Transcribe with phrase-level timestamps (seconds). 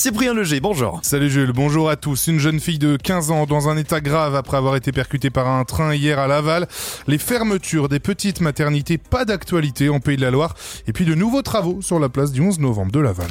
[0.00, 0.98] Cyprien Leger, bonjour.
[1.02, 2.26] Salut Jules, bonjour à tous.
[2.28, 5.46] Une jeune fille de 15 ans dans un état grave après avoir été percutée par
[5.46, 6.68] un train hier à Laval.
[7.06, 10.54] Les fermetures des petites maternités, pas d'actualité en Pays de la Loire.
[10.86, 13.28] Et puis de nouveaux travaux sur la place du 11 novembre de Laval.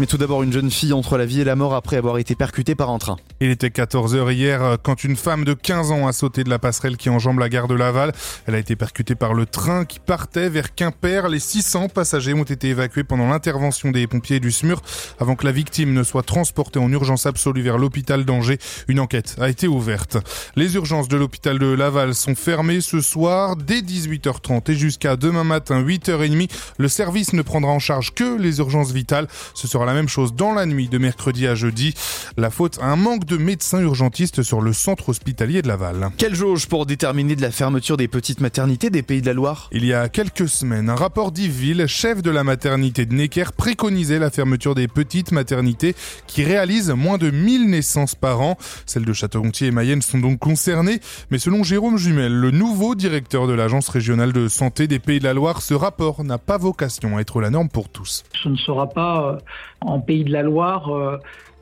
[0.00, 2.34] Mais tout d'abord, une jeune fille entre la vie et la mort après avoir été
[2.34, 3.16] percutée par un train.
[3.40, 6.58] Il était 14h hier euh, quand une femme de 15 ans a sauté de la
[6.58, 8.12] passerelle qui enjambe la gare de Laval.
[8.46, 11.28] Elle a été percutée par le train qui partait vers Quimper.
[11.28, 14.80] Les 600 passagers ont été évacués pendant l'intervention des pompiers du SMUR
[15.18, 18.58] avant que la victime ne soit transportée en urgence absolue vers l'hôpital d'Angers.
[18.88, 20.16] Une enquête a été ouverte.
[20.56, 25.44] Les urgences de l'hôpital de Laval sont fermées ce soir dès 18h30 et jusqu'à demain
[25.44, 26.48] matin 8h30.
[26.78, 29.28] Le service ne prendra en charge que les urgences vitales.
[29.52, 31.94] Ce sera la même chose dans la nuit de mercredi à jeudi.
[32.36, 36.10] La faute à un manque de médecins urgentistes sur le centre hospitalier de Laval.
[36.16, 39.68] Quelle jauge pour déterminer de la fermeture des petites maternités des Pays de la Loire?
[39.72, 44.20] Il y a quelques semaines, un rapport d'Yville, chef de la maternité de Necker, préconisait
[44.20, 45.96] la fermeture des petites maternités
[46.28, 48.56] qui réalisent moins de 1000 naissances par an.
[48.86, 51.00] Celles de Château-Gontier et Mayenne sont donc concernées,
[51.32, 55.24] mais selon Jérôme Jumel, le nouveau directeur de l'agence régionale de santé des Pays de
[55.24, 58.22] la Loire, ce rapport n'a pas vocation à être la norme pour tous.
[58.40, 59.38] Ce ne sera pas euh,
[59.80, 61.16] en Pays de la Loire euh,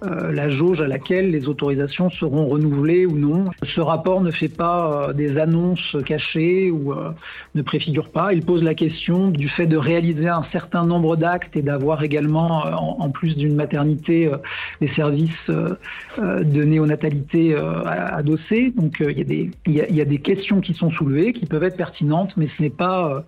[0.04, 3.46] euh, la jauge à laquelle les autorisations seront renouvelées ou non.
[3.64, 6.94] Ce rapport ne fait pas euh, des annonces cachées ou
[7.54, 8.32] ne préfigure pas.
[8.32, 12.64] Il pose la question du fait de réaliser un certain nombre d'actes et d'avoir également,
[13.00, 14.30] en, plus d'une maternité,
[14.80, 18.72] des services de néonatalité adossés.
[18.76, 21.64] Donc il y, a des, il, y a, des questions qui sont soulevées, qui peuvent
[21.64, 23.24] être pertinentes, mais ce n'est pas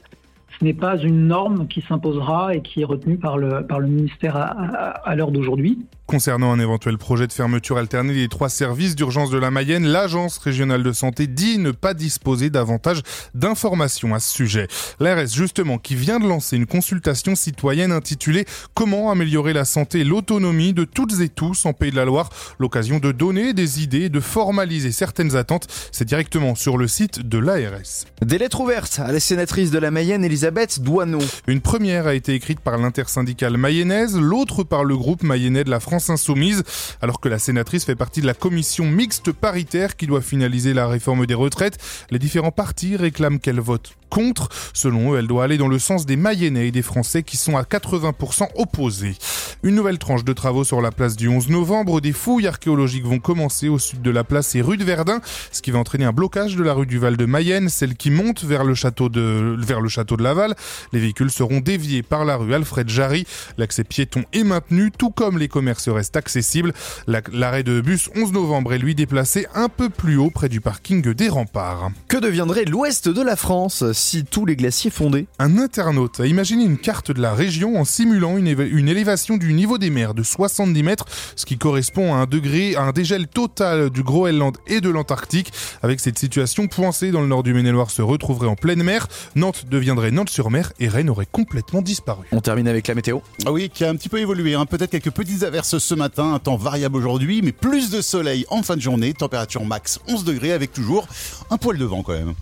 [0.59, 3.87] ce n'est pas une norme qui s'imposera et qui est retenue par le, par le
[3.87, 5.87] ministère à, à l'heure d'aujourd'hui.
[6.11, 10.39] Concernant un éventuel projet de fermeture alternée des trois services d'urgence de la Mayenne, l'Agence
[10.39, 13.03] régionale de santé dit ne pas disposer davantage
[13.35, 14.67] d'informations à ce sujet.
[14.99, 18.45] L'ARS, justement, qui vient de lancer une consultation citoyenne intitulée
[18.75, 22.31] Comment améliorer la santé et l'autonomie de toutes et tous en Pays de la Loire,
[22.59, 25.69] l'occasion de donner des idées et de formaliser certaines attentes.
[25.93, 28.07] C'est directement sur le site de l'ARS.
[28.21, 31.23] Des lettres ouvertes à la sénatrice de la Mayenne, Elisabeth Douaneau.
[31.47, 35.79] Une première a été écrite par l'intersyndicale mayonnaise, l'autre par le groupe mayennais de la
[36.09, 36.63] Insoumise,
[37.03, 40.89] alors que la sénatrice fait partie de la commission mixte paritaire qui doit finaliser la
[40.89, 41.79] réforme des retraites.
[42.11, 44.51] Les différents partis réclament qu'elle vote contre.
[44.75, 47.57] Selon eux, elle doit aller dans le sens des Mayennais et des Français qui sont
[47.57, 49.17] à 80% opposés.
[49.63, 52.01] Une nouvelle tranche de travaux sur la place du 11 novembre.
[52.01, 55.21] Des fouilles archéologiques vont commencer au sud de la place et rue de Verdun,
[55.53, 58.11] ce qui va entraîner un blocage de la rue du Val de Mayenne, celle qui
[58.11, 60.55] monte vers le château de, vers le château de Laval.
[60.93, 63.27] Les véhicules seront déviés par la rue Alfred Jarry.
[63.59, 66.73] L'accès piéton est maintenu, tout comme les commerces restent accessibles.
[67.07, 71.03] L'arrêt de bus 11 novembre est lui déplacé un peu plus haut près du parking
[71.13, 71.91] des remparts.
[72.09, 76.65] Que deviendrait l'ouest de la France si tous les glaciers fondaient Un internaute a imaginé
[76.65, 80.23] une carte de la région en simulant une, une, élévation du niveau des mers de
[80.23, 81.05] 70 mètres,
[81.37, 85.53] ce qui correspond à un degré, à un dégel total du Groenland et de l'Antarctique.
[85.83, 89.07] Avec cette situation, Poincé dans le nord du Maine-et-Loire se retrouverait en pleine mer,
[89.37, 92.27] Nantes deviendrait Nantes-sur-Mer et Rennes aurait complètement disparu.
[92.33, 93.19] On termine avec la météo.
[93.45, 94.55] Ah oui, qui a un petit peu évolué.
[94.55, 94.67] Hein.
[94.67, 98.63] Peut-être quelques petites averses ce matin, un temps variable aujourd'hui, mais plus de soleil en
[98.63, 101.07] fin de journée, température max 11 degrés avec toujours
[101.51, 102.35] un poil de vent quand même.